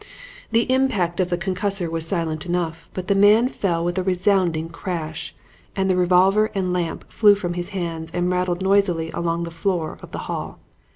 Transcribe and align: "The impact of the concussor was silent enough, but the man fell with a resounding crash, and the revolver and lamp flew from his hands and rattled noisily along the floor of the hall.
"The 0.51 0.63
impact 0.73 1.19
of 1.19 1.29
the 1.29 1.37
concussor 1.37 1.87
was 1.87 2.07
silent 2.07 2.47
enough, 2.47 2.89
but 2.95 3.07
the 3.07 3.13
man 3.13 3.47
fell 3.49 3.85
with 3.85 3.99
a 3.99 4.03
resounding 4.03 4.67
crash, 4.69 5.35
and 5.75 5.91
the 5.91 5.95
revolver 5.95 6.49
and 6.55 6.73
lamp 6.73 7.11
flew 7.11 7.35
from 7.35 7.53
his 7.53 7.69
hands 7.69 8.09
and 8.11 8.31
rattled 8.31 8.63
noisily 8.63 9.11
along 9.11 9.43
the 9.43 9.51
floor 9.51 9.99
of 10.01 10.09
the 10.09 10.17
hall. 10.25 10.57